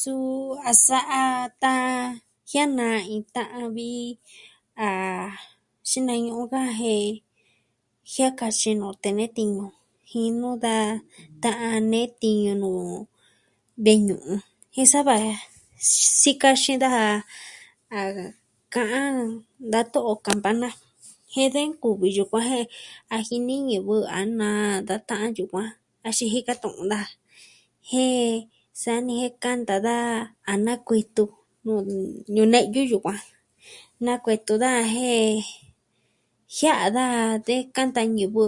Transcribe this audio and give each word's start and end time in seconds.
Suu 0.00 0.28
a 0.68 0.72
sa'a 0.86 1.24
tan 1.62 1.82
jiaa 2.50 2.74
na 2.78 2.86
iin 3.10 3.24
ta'an 3.36 3.64
vi 3.76 3.88
a... 4.84 4.86
xina'ñu 5.90 6.34
ka 6.52 6.62
jen 6.78 7.06
jiaa 8.12 8.32
ka 8.40 8.48
xinoo 8.60 8.94
tee 9.02 9.14
nee 9.18 9.30
tiñu. 9.36 9.64
jinu 10.10 10.48
daa, 10.64 10.88
da 11.42 11.50
nee 11.90 12.08
tiñu 12.22 12.52
nuu 12.62 12.82
ve'i 13.84 13.98
ñu'un 14.08 14.36
jen 14.74 14.88
sava 14.92 15.14
sikaxin 16.22 16.78
daja 16.82 17.06
a 17.98 17.98
ka'an 18.74 19.14
da 19.72 19.80
to'o 19.92 20.12
kampana 20.26 20.68
jen 21.32 21.48
de 21.54 21.60
nkuvi 21.70 22.08
yukuan 22.16 22.44
jen 22.50 22.66
a 23.14 23.16
jini 23.26 23.54
ñivɨ 23.68 23.94
a 24.18 24.20
naa 24.38 24.68
da 24.88 24.94
ta'an 25.08 25.30
yukuan. 25.38 25.70
Axin 26.06 26.28
jika 26.34 26.52
tu'un 26.62 26.86
naa. 26.90 27.08
Jen 27.90 28.30
sa'a 28.80 28.98
ni 29.06 29.14
jen 29.22 29.34
kanta 29.42 29.76
daa 29.86 30.12
a 30.50 30.52
na 30.64 30.72
kuitɨ 30.88 31.22
nuu 31.64 31.80
ñu'u 32.34 32.50
ne'yu 32.52 32.80
yukuan. 32.90 33.20
Nakuetu 34.04 34.54
da 34.64 34.70
jen 34.94 35.34
jiaa 36.56 36.86
daa 36.96 37.18
de 37.46 37.54
nkanta 37.66 38.02
ñivɨ 38.16 38.44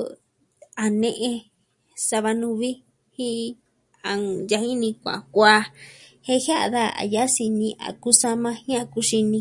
a 0.84 0.86
ne'e, 1.02 1.30
sava 2.06 2.30
nuvi, 2.40 2.70
jin 3.14 3.54
an 4.10 4.20
yajini 4.50 4.88
kuaa 5.02 5.20
kuaa. 5.34 5.62
Jen 6.26 6.38
jiaa 6.44 6.66
da 6.74 6.82
yasini 7.14 7.68
a 7.86 7.88
kusama 8.02 8.50
jin 8.62 8.78
a 8.82 8.84
kuxini. 8.92 9.40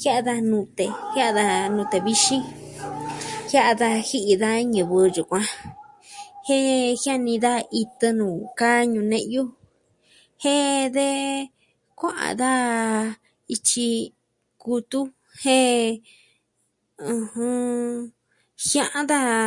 Jiaa 0.00 0.20
daa 0.26 0.40
nute, 0.50 0.84
jiaa 1.14 1.32
da 1.38 1.44
nute 1.74 1.96
vixin, 2.06 2.42
jiaa 3.50 3.72
daa 3.80 3.96
ji'i 4.08 4.34
da 4.42 4.48
ñivɨ 4.72 4.96
yukuan 5.16 5.46
jen 6.46 6.96
jiaa 7.02 7.20
ni 7.26 7.34
da 7.44 7.54
itɨ 7.80 8.06
nuu 8.18 8.36
kaa 8.58 8.78
ñuu 8.92 9.06
neyu. 9.12 9.42
jen 10.42 10.92
de 10.96 11.08
kua'an 11.98 12.34
daa 12.42 12.72
ityi 13.54 13.92
kutu. 14.62 15.00
Jen 15.42 15.92
jiaan 18.66 19.04
daa 19.12 19.38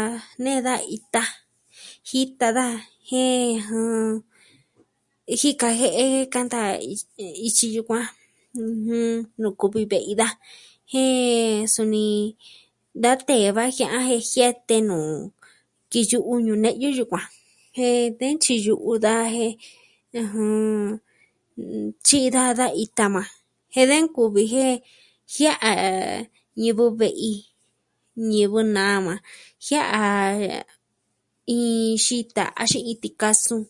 nee 0.44 0.60
da 0.68 0.74
ita. 0.96 1.24
Jita 2.10 2.48
daa 2.60 2.76
jen, 3.10 3.62
jika 5.40 5.70
je'e 5.80 6.06
kanta 6.34 6.62
ityi 7.48 7.66
yukuan. 7.76 8.08
Nuu 9.40 9.54
kuvi 9.60 9.82
ve'i 9.92 10.14
daa 10.22 10.34
jen 10.92 11.70
suni, 11.74 12.06
da 13.04 13.10
tee 13.28 13.48
vaji 13.58 13.84
a 13.98 14.00
jiaa 14.32 14.56
te 14.68 14.76
nuu, 14.90 15.10
kiyu 15.92 16.20
u 16.32 16.34
ñuu 16.46 16.60
neyu 16.64 16.90
yukuan. 16.98 17.26
Jen, 17.78 18.04
de 18.20 18.26
ntyiyu 18.36 18.76
da 19.06 19.14
jen 19.36 19.54
tyi'i 22.06 22.30
daa 22.36 22.52
da 22.60 22.66
ita 22.84 23.06
maa, 23.16 23.30
jen 23.74 23.86
de 23.92 23.98
nkuvi 24.04 24.42
jen 24.54 24.74
jia'a 25.34 25.72
ñivɨ 26.62 26.86
ve'i, 27.00 27.34
ñivɨ 28.30 28.60
nama, 28.76 29.14
jiaa 29.66 30.08
iin 31.56 31.96
xita 32.06 32.44
axin 32.62 32.84
iin 32.90 33.00
tikasun 33.02 33.64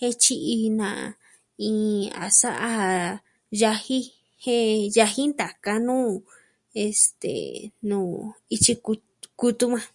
jityi 0.00 0.34
iin 0.54 0.72
na, 0.80 0.88
iin 1.68 2.10
a 2.22 2.24
sa'a 2.40 2.70
yaji 3.60 4.00
jen 4.42 4.66
yaji 4.96 5.20
ntaka 5.30 5.72
nuu, 5.86 6.08
este... 6.84 7.32
nuu 7.88 8.10
ityi 8.54 8.72
ku, 8.84 8.92
kutu 9.40 9.66
maa. 9.72 9.88